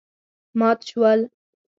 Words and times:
مات 0.59 0.79
شول. 0.89 1.19